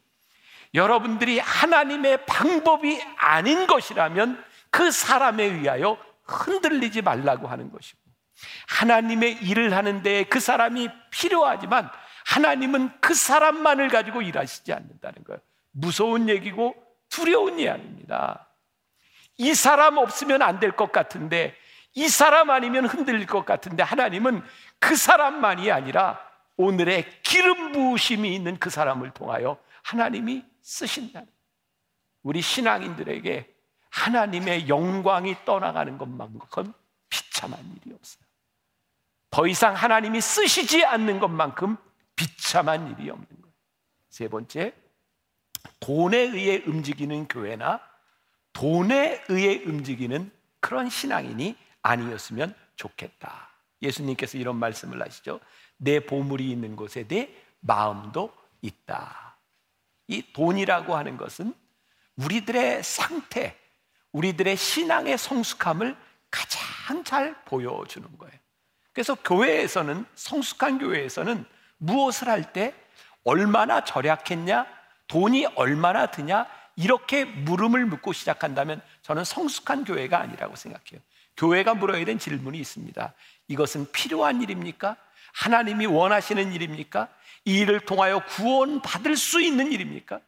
[0.74, 8.00] 여러분들이 하나님의 방법이 아닌 것이라면 그 사람에 의하여 흔들리지 말라고 하는 것이고
[8.68, 11.90] 하나님의 일을 하는데 그 사람이 필요하지만
[12.26, 15.40] 하나님은 그 사람만을 가지고 일하시지 않는다는 거예요.
[15.72, 16.76] 무서운 얘기고
[17.10, 18.48] 두려운 이야기입니다.
[19.38, 21.56] 이 사람 없으면 안 될 것 같은데
[21.96, 24.44] 이 사람 아니면 흔들릴 것 같은데 하나님은
[24.80, 26.20] 그 사람만이 아니라
[26.56, 31.24] 오늘의 기름 부으심이 있는 그 사람을 통하여 하나님이 쓰신다.
[32.22, 33.56] 우리 신앙인들에게
[33.90, 36.74] 하나님의 영광이 떠나가는 것만큼
[37.10, 38.24] 비참한 일이 없어요.
[39.32, 41.78] 더 이상 하나님이 쓰시지 않는 것만큼
[42.16, 43.54] 비참한 일이 없는 거예요.
[44.10, 44.74] 세 번째,
[45.80, 47.80] 돈에 의해 움직이는 교회나
[48.54, 53.50] 돈에 의해 움직이는 그런 신앙인이 아니었으면 좋겠다.
[53.82, 55.40] 예수님께서 이런 말씀을 하시죠.
[55.78, 59.38] 내 보물이 있는 곳에 내 마음도 있다.
[60.08, 61.54] 이 돈이라고 하는 것은
[62.18, 63.58] 우리들의 상태,
[64.12, 65.96] 우리들의 신앙의 성숙함을
[66.32, 68.34] 가장 잘 보여주는 거예요.
[68.94, 71.46] 그래서 교회에서는, 성숙한 교회에서는
[71.78, 72.74] 무엇을 할 때
[73.24, 74.66] 얼마나 절약했냐,
[75.08, 81.02] 돈이 얼마나 드냐, 이렇게 물음을 묻고 시작한다면 저는 성숙한 교회가 아니라고 생각해요.
[81.36, 83.14] 교회가 물어야 되는 질문이 있습니다.
[83.48, 84.96] 이것은 필요한 일입니까?
[85.34, 87.10] 하나님이 원하시는 일입니까?
[87.46, 90.22] 이 일을 통하여 구원받을 수 있는 일입니까?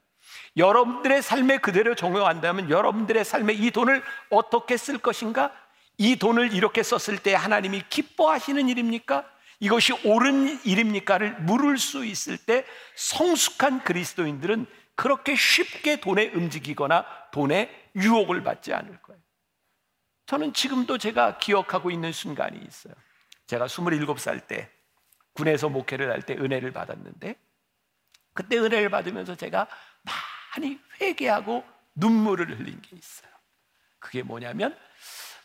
[0.57, 5.51] 여러분들의 삶에 그대로 적용한다면 여러분들의 삶에 이 돈을 어떻게 쓸 것인가?
[5.97, 9.29] 이 돈을 이렇게 썼을 때 하나님이 기뻐하시는 일입니까?
[9.59, 18.43] 이것이 옳은 일입니까를 물을 수 있을 때 성숙한 그리스도인들은 그렇게 쉽게 돈에 움직이거나 돈에 유혹을
[18.43, 19.21] 받지 않을 거예요.
[20.25, 22.93] 저는 지금도 제가 기억하고 있는 순간이 있어요.
[23.47, 24.69] 제가 27살 때
[25.33, 27.35] 군에서 목회를 할 때 은혜를 받았는데
[28.33, 29.67] 그때 은혜를 받으면서 제가
[30.51, 31.63] 많이 회개하고
[31.95, 33.31] 눈물을 흘린 게 있어요.
[33.99, 34.77] 그게 뭐냐면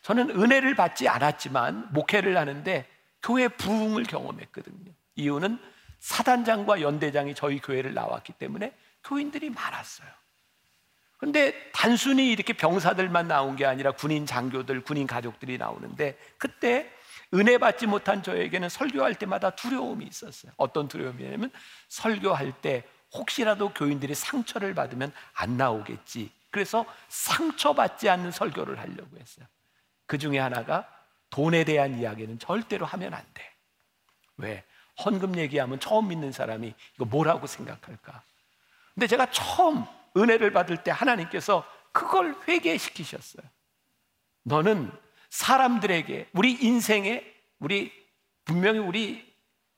[0.02, 2.88] 저는 은혜를 받지 않았지만 목회를 하는데
[3.22, 4.92] 교회 부흥을 경험했거든요.
[5.16, 5.58] 이유는
[5.98, 8.72] 사단장과 연대장이 저희 교회를 나왔기 때문에
[9.04, 10.08] 교인들이 많았어요.
[11.18, 16.92] 근데 단순히 이렇게 병사들만 나온 게 아니라 군인 장교들, 군인 가족들이 나오는데 그때
[17.34, 20.52] 은혜 받지 못한 저에게는 설교할 때마다 두려움이 있었어요.
[20.56, 21.50] 어떤 두려움이냐면
[21.88, 26.30] 설교할 때 혹시라도 교인들이 상처를 받으면 안 나오겠지.
[26.50, 29.46] 그래서 상처받지 않는 설교를 하려고 했어요.
[30.06, 30.88] 그 중에 하나가
[31.30, 33.52] 돈에 대한 이야기는 절대로 하면 안 돼.
[34.38, 34.64] 왜?
[35.04, 38.22] 헌금 얘기하면 처음 믿는 사람이 이거 뭐라고 생각할까?
[38.94, 39.84] 근데 제가 처음
[40.16, 43.46] 은혜를 받을 때 하나님께서 그걸 회개시키셨어요.
[44.44, 44.90] 너는
[45.30, 47.24] 사람들에게 우리 인생에
[47.58, 47.92] 우리
[48.44, 49.34] 분명히 우리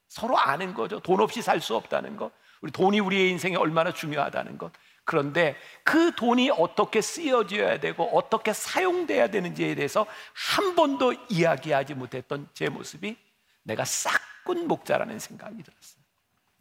[0.09, 1.01] 서로 아는 거죠.
[1.01, 2.31] 돈 없이 살 수 없다는 것.
[2.61, 4.73] 우리 돈이 우리의 인생에 얼마나 중요하다는 것.
[5.05, 12.69] 그런데 그 돈이 어떻게 쓰여져야 되고 어떻게 사용돼야 되는지에 대해서 한 번도 이야기하지 못했던 제
[12.69, 13.17] 모습이
[13.63, 16.03] 내가 싹군 목자라는 생각이 들었어요.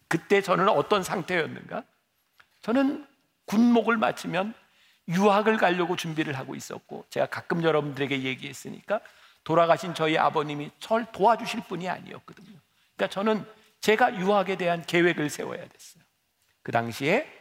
[0.08, 1.84] 그때 저는 어떤 상태였는가?
[2.62, 3.06] 저는
[3.46, 4.54] 군목을 마치면
[5.10, 9.02] 유학을 가려고 준비를 하고 있었고 제가 가끔 여러분들에게 얘기했으니까
[9.44, 12.58] 돌아가신 저희 아버님이 절 도와주실 분이 아니었거든요.
[12.96, 13.46] 그러니까 저는
[13.82, 16.04] 제가 유학에 대한 계획을 세워야 됐어요.
[16.64, 17.32] 그 당시에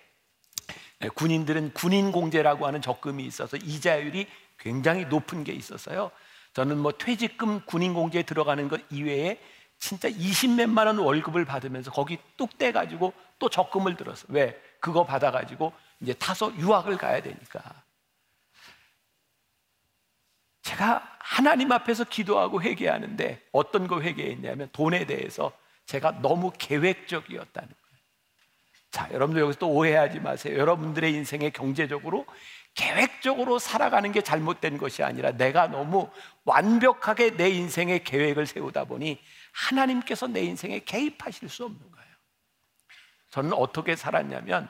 [1.14, 4.26] 군인들은 군인 공제라고 하는 적금이 있어서 이자율이
[4.58, 6.10] 굉장히 높은 게 있어서요.
[6.54, 9.38] 저는 뭐 퇴직금 군인 공제에 들어가는 것 이외에
[9.78, 14.26] 진짜 20몇만 원 월급을 받으면서 거기 뚝 떼가지고 또 적금을 들었어.
[14.30, 14.58] 왜?
[14.80, 17.62] 그거 받아가지고 이제 타서 유학을 가야 되니까.
[20.62, 25.52] 제가 하나님 앞에서 기도하고 회개하는데 어떤 거 회개했냐면 돈에 대해서
[25.86, 27.86] 제가 너무 계획적이었다는 거예요.
[28.90, 30.58] 자, 여러분들 여기서 또 오해하지 마세요.
[30.58, 32.26] 여러분들의 인생에 경제적으로
[32.74, 36.10] 계획적으로 살아가는 게 잘못된 것이 아니라 내가 너무
[36.44, 39.18] 완벽하게 내 인생의 계획을 세우다 보니
[39.52, 42.06] 하나님께서 내 인생에 개입하실 수 없는 거예요.
[43.30, 44.68] 저는 어떻게 살았냐면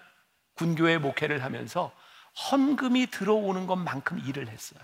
[0.55, 1.93] 군교회 목회를 하면서
[2.51, 4.81] 헌금이 들어오는 것만큼 일을 했어요.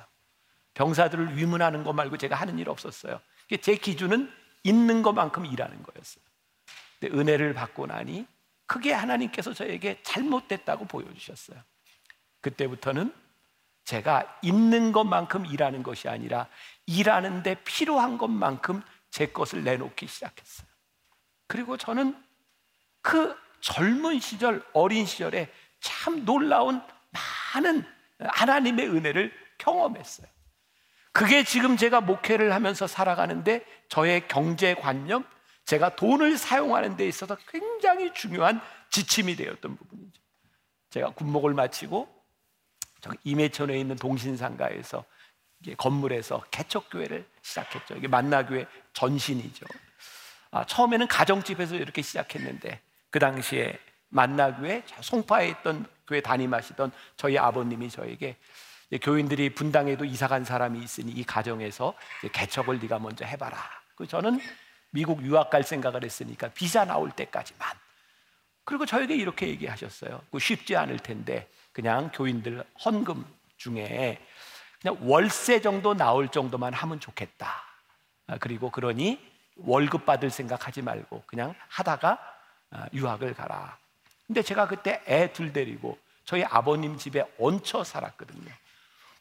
[0.75, 3.21] 병사들을 위문하는 것 말고 제가 하는 일 없었어요.
[3.61, 4.33] 제 기준은
[4.65, 6.25] 있는 것만큼 일하는 거였어요.
[6.99, 8.27] 근데 은혜를 받고 나니
[8.67, 11.61] 크게 하나님께서 저에게 잘못됐다고 보여주셨어요.
[12.41, 13.15] 그때부터는
[13.85, 16.49] 제가 있는 것만큼 일하는 것이 아니라
[16.87, 20.67] 일하는데 필요한 것만큼 제 것을 내놓기 시작했어요.
[21.47, 22.17] 그리고 저는
[23.03, 26.81] 그 젊은 시절, 어린 시절에 참 놀라운
[27.55, 27.85] 많은
[28.19, 30.27] 하나님의 은혜를 경험했어요.
[31.13, 35.25] 그게 지금 제가 목회를 하면서 살아가는데 저의 경제관념,
[35.65, 40.21] 제가 돈을 사용하는 데 있어서 굉장히 중요한 지침이 되었던 부분이죠.
[40.91, 42.09] 제가 군목을 마치고
[43.25, 45.05] 임해천에 있는 동신상가에서
[45.77, 47.95] 건물에서 개척교회를 시작했죠.
[47.97, 49.67] 이게 만나교회 전신이죠.
[50.51, 58.37] 아, 처음에는 가정집에서 이렇게 시작했는데 그 당시에 만나교회 송파에 있던 교회 담임하시던 저희 아버님이 저에게
[59.01, 61.95] 교인들이 분당에도 이사 간 사람이 있으니 이 가정에서
[62.33, 63.59] 개척을 네가 먼저 해봐라.
[63.95, 64.41] 그 저는
[64.91, 67.69] 미국 유학 갈 생각을 했으니까 비자 나올 때까지만.
[68.65, 70.21] 그리고 저에게 이렇게 얘기하셨어요.
[70.31, 73.25] 그 쉽지 않을 텐데 그냥 교인들 헌금
[73.57, 74.21] 중에
[74.81, 77.63] 그냥 월세 정도 나올 정도만 하면 좋겠다.
[78.27, 79.19] 아, 그리고 그러니
[79.57, 82.19] 월급 받을 생각하지 말고 그냥 하다가
[82.71, 83.77] 아, 유학을 가라.
[84.27, 88.53] 근데 제가 그때 애 둘 데리고 저희 아버님 집에 얹혀 살았거든요.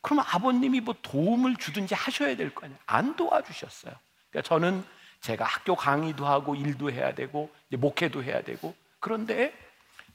[0.02, 2.80] 그럼 아버님이 뭐 도움을 주든지 하셔야 될 거 아니에요.
[2.86, 3.94] 안 도와주셨어요.
[4.30, 4.84] 그러니까 저는
[5.22, 9.54] 제가 학교 강의도 하고 일도 해야 되고 목회도 해야 되고 그런데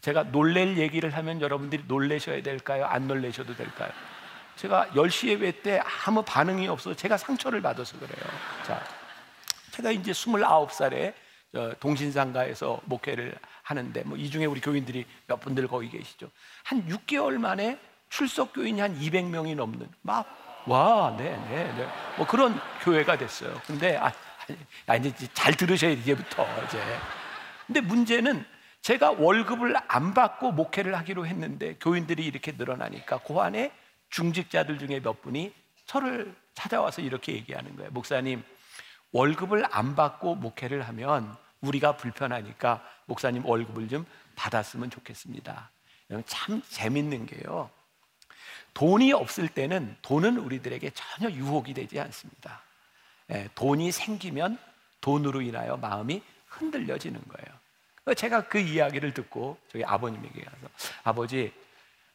[0.01, 2.85] 제가 놀랄 얘기를 하면 여러분들이 놀래셔야 될까요?
[2.87, 3.91] 안 놀래셔도 될까요?
[4.57, 8.25] 제가 10시 예배 때 아무 반응이 없어서 제가 상처를 받아서 그래요.
[8.67, 8.83] 자,
[9.73, 11.15] 제가 이제 29살에
[11.81, 16.31] 동신상가에서 목회를 하는데 뭐 이 중에 우리 교인들이 몇 분들 거기 계시죠.
[16.65, 20.27] 한 6개월 만에 출석 교인이 한 200명이 넘는 막
[20.67, 21.89] 와, 네, 네, 네.
[22.17, 23.61] 뭐 그런 교회가 됐어요.
[23.67, 24.13] 근데 아,
[24.87, 26.83] 아 이제 잘 들으셔야 이제부터 이제.
[27.67, 28.45] 근데 문제는
[28.81, 33.73] 제가 월급을 안 받고 목회를 하기로 했는데 교인들이 이렇게 늘어나니까 그 안에
[34.11, 35.53] 중직자들 중에 몇 분이
[35.87, 37.91] 저를 찾아와서 이렇게 얘기하는 거예요.
[37.93, 38.43] 목사님,
[39.13, 44.05] 월급을 안 받고 목회를 하면 우리가 불편하니까 목사님 월급을 좀
[44.37, 45.71] 받았으면 좋겠습니다.
[46.27, 47.71] 참 재밌는 게요.
[48.77, 52.61] 돈이 없을 때는 돈은 우리들에게 전혀 유혹이 되지 않습니다.
[53.31, 54.59] 예, 돈이 생기면
[55.01, 58.15] 돈으로 인하여 마음이 흔들려지는 거예요.
[58.15, 60.69] 제가 그 이야기를 듣고 저희 아버님에게 가서
[61.05, 61.55] 아버지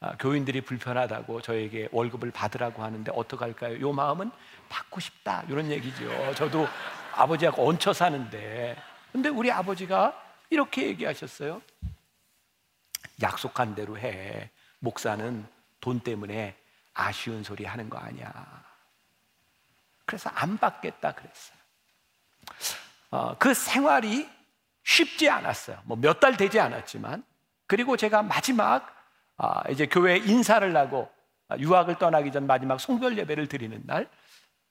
[0.02, 3.82] 아, 교인들이 불편하다고 저에게 월급을 받으라고 하는데 어떡할까요?
[3.82, 4.30] 요 마음은
[4.70, 6.36] 받고 싶다 이런 얘기죠.
[6.36, 6.68] 저도
[7.14, 8.78] 아버지하고 얹혀 사는데
[9.12, 10.14] 근데 우리 아버지가
[10.52, 11.60] 이렇게 얘기하셨어요.
[13.24, 14.52] 약속한 대로 해.
[14.78, 15.44] 목사는
[15.82, 16.56] 돈 때문에
[16.94, 18.64] 아쉬운 소리 하는 거 아니야.
[20.06, 21.58] 그래서 안 받겠다 그랬어요.
[23.12, 24.30] 어, 그 생활이
[24.84, 25.82] 쉽지 않았어요.
[25.86, 27.24] 뭐 몇 달 되지 않았지만
[27.68, 28.88] 그리고 제가 마지막
[29.38, 31.10] 아, 이제 교회 인사를 하고
[31.58, 34.10] 유학을 떠나기 전 마지막 송별 예배를 드리는 날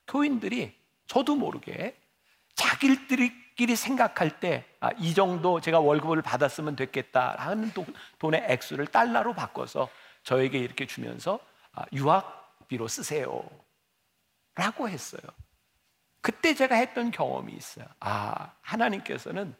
[0.07, 0.75] 교인들이
[1.07, 1.97] 저도 모르게
[2.55, 7.73] 자기들끼리 생각할 때이 아, 정도 제가 월급을 받았으면 됐겠다 하는
[8.19, 9.89] 돈의 액수를 달러로 바꿔서
[10.31, 11.41] 저에게 이렇게 주면서
[11.73, 13.43] 아, 유학비로 쓰세요.
[14.55, 15.21] 라고 했어요.
[16.21, 17.85] 그때 제가 했던 경험이 있어요.
[17.99, 19.57] 아, 하나님께서는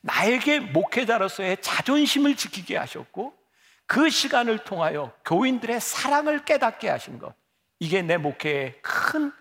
[0.00, 3.38] 나에게 목회자로서의 자존심을 지키게 하셨고
[3.86, 7.32] 그 시간을 통하여 교인들의 사랑을 깨닫게 하신 것.
[7.78, 9.32] 이게 내 목회의 큰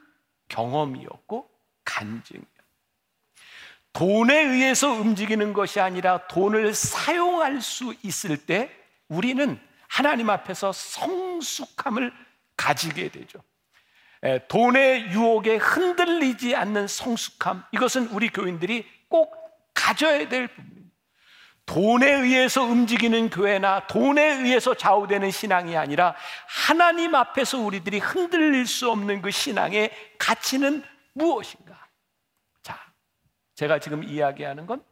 [0.50, 1.50] 경험이었고
[1.84, 2.46] 간증이었
[3.94, 8.70] 돈에 의해서 움직이는 것이 아니라 돈을 사용할 수 있을 때
[9.08, 9.60] 우리는
[9.94, 12.12] 하나님 앞에서 성숙함을
[12.58, 13.44] 가지게 되죠.
[14.48, 19.36] 돈의 유혹에 흔들리지 않는 성숙함, 이것은 우리 교인들이 꼭
[19.76, 20.84] 가져야 될 부분입니다.
[21.68, 26.16] 돈에 의해서 움직이는 교회나 돈에 의해서 좌우되는 신앙이 아니라
[26.48, 31.88] 하나님 앞에서 우리들이 흔들릴 수 없는 그 신앙의 가치는 무엇인가?
[32.64, 32.80] 자,
[33.54, 34.84] 제가 지금 이야기하는 건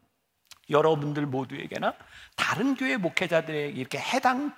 [0.70, 1.96] 여러분들 모두에게나
[2.36, 4.56] 다른 교회 목회자들에게 이렇게 해당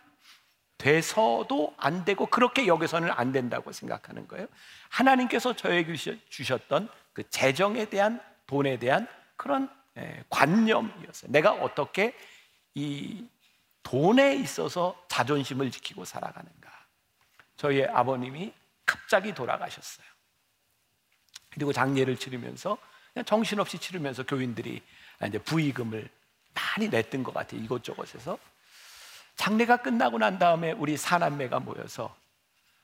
[0.84, 4.48] 돼서도 안 되고 그렇게 여기서는 안 된다고 생각하는 거예요.
[4.90, 5.96] 하나님께서 저에게
[6.28, 11.32] 주셨던 그 재정에 대한 돈에 대한 그런 예, 관념이었어요.
[11.32, 12.14] 내가 어떻게
[12.76, 13.26] 이
[13.82, 16.70] 돈에 있어서 자존심을 지키고 살아가는가.
[17.56, 18.52] 저희 아버님이
[18.86, 20.06] 갑자기 돌아가셨어요.
[21.50, 22.78] 그리고 장례를 치르면서
[23.14, 24.82] 그냥 정신없이 치르면서 교인들이
[25.26, 26.10] 이제 부의금을
[26.54, 27.62] 많이 냈던 것 같아요.
[27.62, 28.38] 이곳저곳에서.
[29.36, 32.16] 장례가 끝나고 난 다음에 우리 사남매가 모여서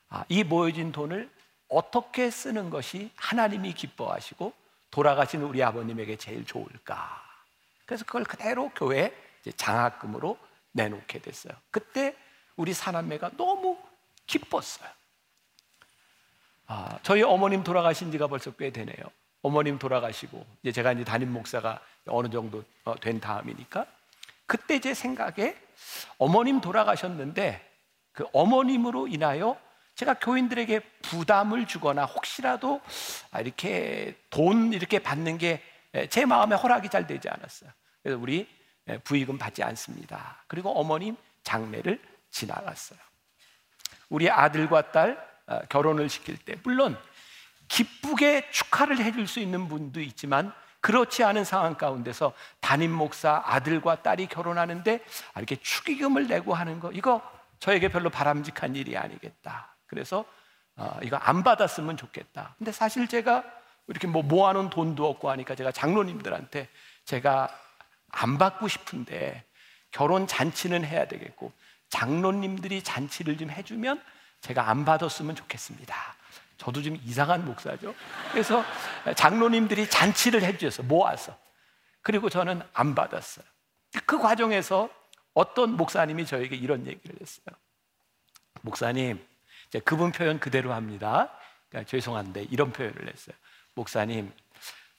[0.10, 1.30] 아, 이 모여진 돈을
[1.68, 4.54] 어떻게 쓰는 것이 하나님이 기뻐하시고
[4.92, 7.24] 돌아가신 우리 아버님에게 제일 좋을까?
[7.86, 9.16] 그래서 그걸 그대로 교회
[9.56, 10.38] 장학금으로
[10.72, 11.54] 내놓게 됐어요.
[11.72, 12.16] 그때
[12.56, 13.78] 우리 사남매가 너무
[14.26, 14.90] 기뻤어요.
[16.68, 18.96] 아, 저희 어머님 돌아가신 지가 벌써 꽤 되네요.
[19.42, 23.86] 어머님 돌아가시고 이제 제가 이제 담임 목사가 어느 정도 어, 된 다음이니까
[24.46, 25.56] 그때 제 생각에
[26.18, 27.66] 어머님 돌아가셨는데
[28.12, 29.60] 그 어머님으로 인하여
[29.96, 32.82] 제가 교인들에게 부담을 주거나 혹시라도
[33.32, 35.62] 아, 이렇게 돈 이렇게 받는 게
[36.10, 37.72] 제 마음에 허락이 잘 되지 않았어요.
[38.04, 38.48] 그래서 우리
[39.04, 40.44] 부의금 받지 않습니다.
[40.48, 43.00] 그리고 어머님 장례를 지나갔어요.
[44.10, 46.98] 우리 아들과 딸 어, 결혼을 시킬 때 물론
[47.68, 54.28] 기쁘게 축하를 해줄 수 있는 분도 있지만 그렇지 않은 상황 가운데서 담임 목사 아들과 딸이
[54.28, 55.04] 결혼하는데
[55.38, 57.22] 이렇게 축의금을 내고 하는 거 이거
[57.60, 59.76] 저에게 별로 바람직한 일이 아니겠다.
[59.88, 60.26] 그래서
[60.76, 62.56] 어, 이거 안 받았으면 좋겠다.
[62.58, 63.44] 근데 사실 제가
[63.88, 66.70] 이렇게 뭐 모아놓은 돈도 없고 하니까 제가 장로님들한테
[67.06, 67.50] 제가
[68.12, 69.44] 안 받고 싶은데
[69.92, 71.52] 결혼 잔치는 해야 되겠고
[71.90, 74.02] 장로님들이 잔치를 좀 해주면
[74.42, 75.96] 제가 안 받았으면 좋겠습니다.
[76.60, 77.96] 저도 좀 이상한 목사죠.
[78.32, 78.64] 그래서
[79.16, 81.36] 장로님들이 잔치를 해주셔서 모아서
[82.02, 83.46] 그리고 저는 안 받았어요.
[84.06, 84.90] 그 과정에서
[85.34, 87.56] 어떤 목사님이 저에게 이런 얘기를 했어요.
[88.62, 89.26] 목사님,
[89.86, 91.32] 그분 표현 그대로 합니다.
[91.70, 93.36] 그러니까 죄송한데 이런 표현을 했어요.
[93.76, 94.32] 목사님,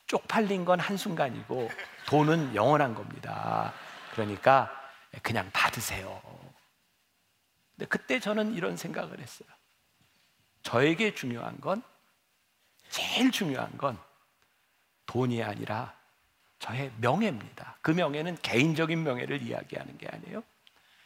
[0.06, 1.70] 쪽팔린 건 한순간이고
[2.06, 3.72] 돈은 영원한 겁니다.
[4.12, 4.70] 그러니까
[5.22, 6.22] 그냥 받으세요.
[7.76, 9.48] 근데 그때 저는 이런 생각을 했어요.
[10.62, 11.82] 저에게 중요한 건
[12.90, 13.98] 제일 중요한 건
[15.06, 15.94] 돈이 아니라
[16.58, 17.76] 저의 명예입니다.
[17.80, 20.42] 그 명예는 개인적인 명예를 이야기하는 게 아니에요.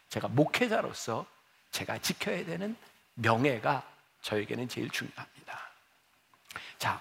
[0.08, 1.26] 제가 목회자로서
[1.70, 2.76] 제가 지켜야 되는
[3.14, 3.82] 명예가
[4.22, 5.58] 저에게는 제일 중요합니다.
[6.78, 7.00] 자,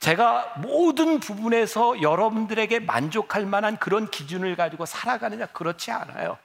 [0.00, 6.38] 제가 모든 부분에서 여러분들에게 만족할 만한 그런 기준을 가지고 살아가느냐 그렇지 않아요.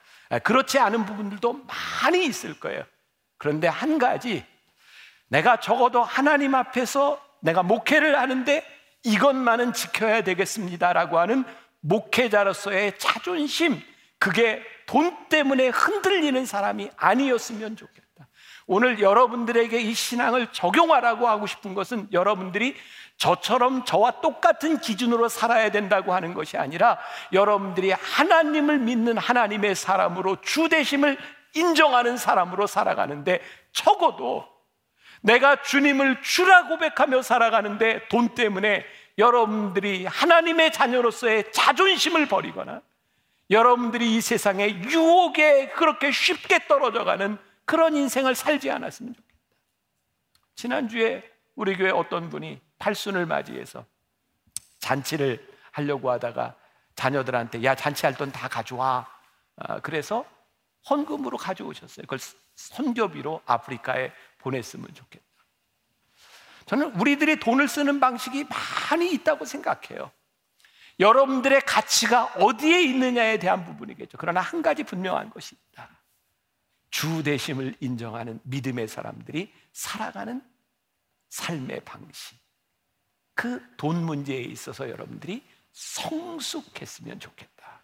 [0.44, 1.66] 그렇지 않은 부분들도
[2.04, 2.84] 많이 있을 거예요.
[3.38, 4.46] 그런데 한 가지
[5.30, 8.63] 내가 적어도 하나님 앞에서 내가 목회를 하는데
[9.04, 11.46] 이것만은 지켜야 되겠습니다라고 하는
[11.82, 13.82] 목회자로서의 자존심
[14.18, 18.28] 그게 돈 때문에 흔들리는 사람이 아니었으면 좋겠다.
[18.68, 22.76] 오늘 여러분들에게 이 신앙을 적용하라고 하고 싶은 것은 여러분들이
[23.18, 27.00] 저처럼 저와 똑같은 기준으로 살아야 된다고 하는 것이 아니라
[27.34, 31.18] 여러분들이 하나님을 믿는 하나님의 사람으로 주대심을
[31.56, 34.48] 인정하는 사람으로 살아가는데 적어도
[35.21, 38.86] 내가 주님을 주라 고백하며 살아가는데 돈 때문에
[39.17, 42.82] 여러분들이 하나님의 자녀로서의 자존심을 버리거나
[43.49, 49.36] 여러분들이 이 세상의 유혹에 그렇게 쉽게 떨어져가는 그런 인생을 살지 않았으면 좋겠다.
[50.55, 53.86] 지난주에 우리 교회 어떤 분이 팔순을 맞이해서
[54.79, 56.55] 잔치를 하려고 하다가
[56.95, 59.08] 자녀들한테 야 잔치할 돈 다 가져와.
[59.58, 60.25] 아, 그래서
[60.89, 62.03] 헌금으로 가져오셨어요.
[62.03, 62.19] 그걸
[62.55, 65.25] 선교비로 아프리카에 보냈으면 좋겠다.
[66.65, 68.45] 저는 우리들이 돈을 쓰는 방식이
[68.89, 70.12] 많이 있다고 생각해요.
[70.99, 74.17] 여러분들의 가치가 어디에 있느냐에 대한 부분이겠죠.
[74.17, 75.89] 그러나 한 가지 분명한 것이 있다.
[76.91, 80.41] 주 대심을 인정하는 믿음의 사람들이 살아가는
[81.30, 82.38] 삶의 방식.
[83.34, 87.84] 그 돈 문제에 있어서 여러분들이 성숙했으면 좋겠다.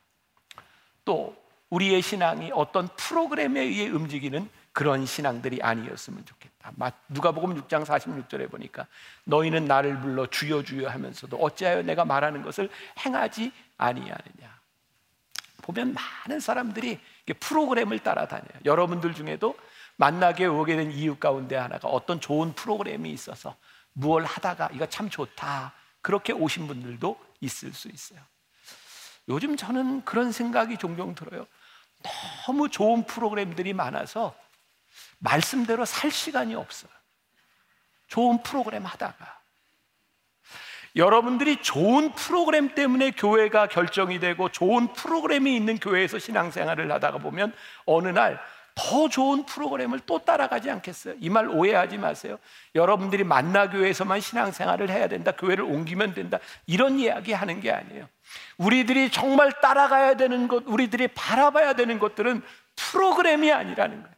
[1.05, 6.73] 또 우리의 신앙이 어떤 프로그램에 의해 움직이는 그런 신앙들이 아니었으면 좋겠다.
[7.07, 8.87] 누가복음 6장 46절에 보니까
[9.23, 14.59] 너희는 나를 불러 주여 주여 하면서도 어찌하여 내가 말하는 것을 행하지 아니하느냐.
[15.61, 16.99] 보면 많은 사람들이
[17.39, 18.59] 프로그램을 따라다녀요.
[18.65, 19.57] 여러분들 중에도
[19.95, 23.55] 만나게 오게 된 이유 가운데 하나가 어떤 좋은 프로그램이 있어서
[23.93, 25.71] 무얼 하다가 이거 참 좋다.
[26.01, 28.19] 그렇게 오신 분들도 있을 수 있어요.
[29.29, 31.47] 요즘 저는 그런 생각이 종종 들어요.
[32.45, 34.35] 너무 좋은 프로그램들이 많아서
[35.19, 36.91] 말씀대로 살 시간이 없어요.
[38.07, 39.39] 좋은 프로그램 하다가.
[40.95, 47.53] 여러분들이 좋은 프로그램 때문에 교회가 결정이 되고 좋은 프로그램이 있는 교회에서 신앙생활을 하다가 보면
[47.85, 48.39] 어느 날
[48.75, 51.15] 더 좋은 프로그램을 또 따라가지 않겠어요?
[51.21, 52.37] 이 말 오해하지 마세요.
[52.75, 55.31] 여러분들이 만나교회에서만 신앙생활을 해야 된다.
[55.31, 56.39] 교회를 옮기면 된다.
[56.67, 58.07] 이런 이야기 하는 게 아니에요.
[58.57, 62.41] 우리들이 정말 따라가야 되는 것, 우리들이 바라봐야 되는 것들은
[62.75, 64.14] 프로그램이 아니라는 거예요.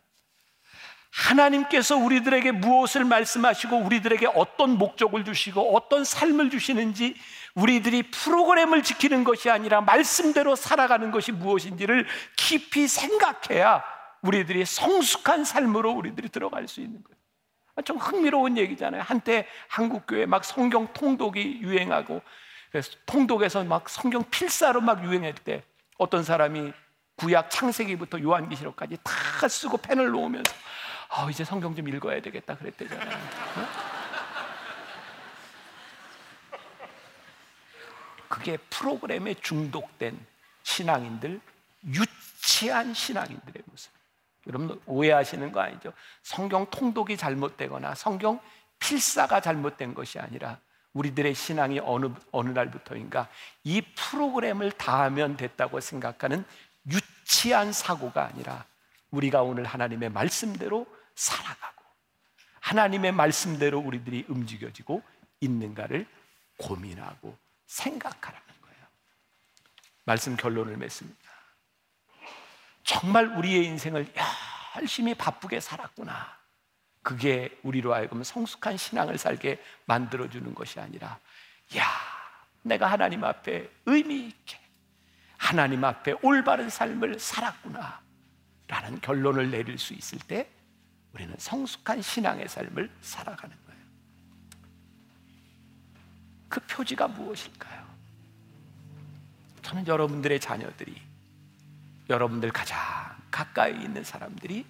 [1.18, 7.16] 하나님께서 우리들에게 무엇을 말씀하시고 우리들에게 어떤 목적을 주시고 어떤 삶을 주시는지
[7.56, 12.06] 우리들이 프로그램을 지키는 것이 아니라 말씀대로 살아가는 것이 무엇인지를
[12.36, 13.84] 깊이 생각해야
[14.22, 17.18] 우리들이 성숙한 삶으로 우리들이 들어갈 수 있는 거예요.
[17.76, 19.02] 아, 좀 흥미로운 얘기잖아요.
[19.02, 22.22] 한때 한국교회 막 성경 통독이 유행하고
[23.08, 25.64] 통독에서 막 성경 필사로 막 유행할 때
[25.98, 26.74] 어떤 사람이
[27.16, 30.54] 구약 창세기부터 요한계시록까지 다 쓰고 펜을 놓으면서
[31.10, 33.18] 아, 이제 성경 좀 읽어야 되겠다 그랬대잖아요.
[33.18, 33.88] 어?
[38.28, 40.20] 그게 프로그램에 중독된
[40.64, 41.40] 신앙인들,
[41.86, 43.92] 유치한 신앙인들의 모습.
[44.48, 45.94] 여러분 오해하시는 거 아니죠?
[46.24, 48.40] 성경 통독이 잘못되거나 성경
[48.80, 50.60] 필사가 잘못된 것이 아니라
[50.94, 53.28] 우리들의 신앙이 어느, 어느 날부터인가
[53.64, 56.46] 이 프로그램을 다 하면 됐다고 생각하는
[56.90, 58.66] 유치한 사고가 아니라
[59.12, 60.88] 우리가 오늘 하나님의 말씀대로
[61.18, 61.84] 살아가고
[62.62, 65.02] 하나님의 말씀대로 우리들이 움직여지고
[65.42, 66.08] 있는가를
[66.58, 68.88] 고민하고 생각하라는 거예요.
[70.06, 71.18] 말씀 결론을 맺습니다.
[72.84, 74.14] 정말 우리의 인생을
[74.78, 76.38] 열심히 바쁘게 살았구나.
[77.02, 81.20] 그게 우리로 하여금 성숙한 신앙을 살게 만들어주는 것이 아니라,
[81.78, 81.86] 야,
[82.62, 84.60] 내가 하나님 앞에 의미 있게,
[85.38, 88.02] 하나님 앞에 올바른 삶을 살았구나.
[88.68, 90.50] 라는 결론을 내릴 수 있을 때,
[91.14, 93.82] 우리는 성숙한 신앙의 삶을 살아가는 거예요.
[96.50, 97.88] 그 표지가 무엇일까요?
[99.62, 101.02] 저는 여러분들의 자녀들이
[102.10, 102.78] 여러분들 가장
[103.32, 104.66] 가까이 있는 사람들이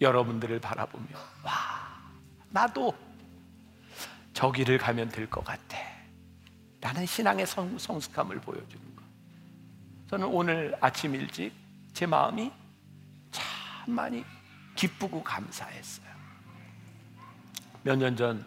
[0.00, 1.06] 여러분들을 바라보며
[1.44, 2.02] 와
[2.50, 2.94] 나도
[4.32, 5.78] 저기를 가면 될 것 같아
[6.80, 9.04] 라는 신앙의 성, 성숙함을 보여주는 것
[10.10, 11.52] 저는 오늘 아침 일찍
[11.92, 12.52] 제 마음이
[13.30, 14.24] 참 많이
[14.76, 16.06] 기쁘고 감사했어요
[17.82, 18.44] 몇 년 전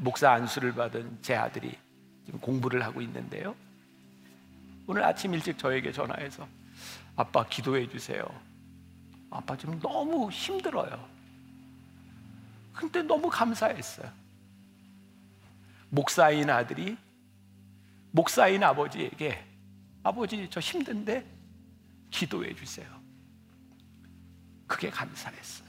[0.00, 1.76] 목사 안수를 받은 제 아들이
[2.24, 3.54] 지금 공부를 하고 있는데요
[4.86, 6.46] 오늘 아침 일찍 저에게 전화해서
[7.16, 8.24] 아빠 기도해 주세요.
[9.30, 11.08] 아빠 지금 너무 힘들어요.
[12.74, 14.10] 근데 너무 감사했어요.
[15.88, 16.98] 목사인 아들이
[18.10, 19.42] 목사인 아버지에게
[20.02, 21.24] 아버지 저 힘든데
[22.10, 22.86] 기도해 주세요.
[24.66, 25.68] 그게 감사했어요.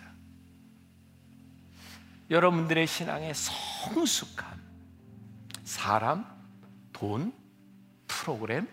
[2.29, 4.59] 여러분들의 신앙의 성숙함,
[5.63, 6.25] 사람,
[6.91, 7.33] 돈,
[8.07, 8.67] 프로그램,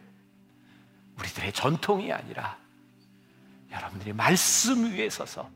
[1.19, 2.59] 우리들의 전통이 아니라
[3.71, 5.51] 여러분들이 말씀 위에 서서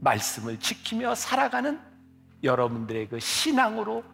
[0.00, 1.80] 말씀을 지키며 살아가는
[2.42, 4.04] 여러분들의 그 신앙으로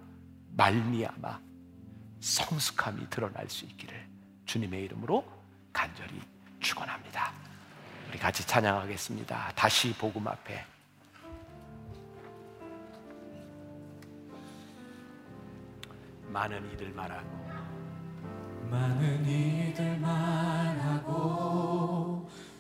[0.57, 1.41] 말미암아
[2.21, 4.09] 성숙함이 드러날 수 있기를
[4.47, 5.25] 주님의 이름으로
[5.73, 6.32] 간절히.
[8.13, 9.53] 우리 같이 찬양하겠습니다.
[9.55, 10.63] 다시 복음 앞에
[16.29, 17.27] 많은 이들 말하고
[18.71, 21.11] 많은 이들 말하고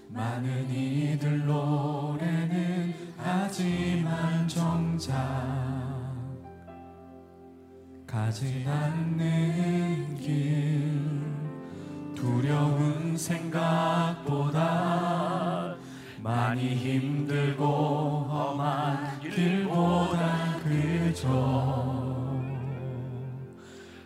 [0.08, 5.12] 많은 이들 노래는 하지만 정작
[8.06, 10.98] 가지 않는 길
[12.14, 15.01] 두려운 생각보다
[16.22, 17.64] 많이 힘들고
[18.30, 21.28] 험한 길보다 그저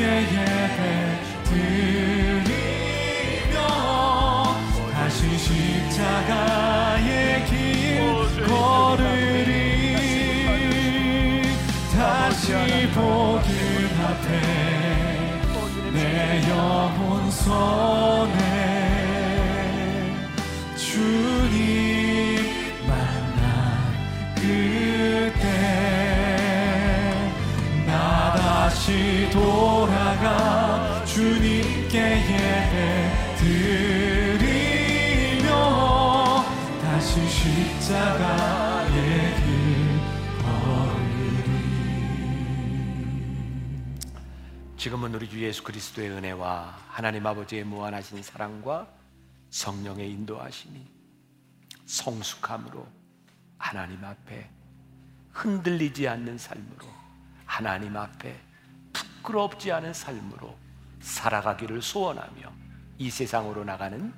[0.06, 0.82] 예배
[1.43, 2.53] 드리며
[4.93, 7.10] 다시 십자가의
[7.45, 7.53] 길
[8.45, 9.56] 걸으리.
[11.95, 12.47] 다시
[12.93, 13.43] 복음
[14.03, 14.28] 앞에
[15.93, 15.97] 내
[16.49, 18.45] 영혼 손에
[44.86, 48.88] 지금은 우리 주 예수 그리스도의 은혜와 하나님 아버지의 무한하신 사랑과
[49.50, 50.80] 성령의 인도하심이
[51.88, 52.88] 성숙함으로
[53.58, 54.48] 하나님 앞에
[55.32, 56.86] 흔들리지 않는 삶으로
[57.48, 58.40] 하나님 앞에
[58.94, 60.56] 부끄럽지 않은 삶으로
[61.00, 62.54] 살아가기를 소원하며
[63.00, 64.14] 이 세상으로 나가는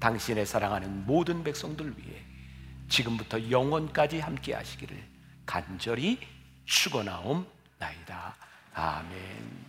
[0.00, 2.24] 당신의 사랑하는 모든 백성들 위해
[2.88, 4.96] 지금부터 영원까지 함께 하시기를
[5.44, 6.18] 간절히
[6.64, 8.34] 축원하옵나이다.
[8.72, 9.66] 아멘.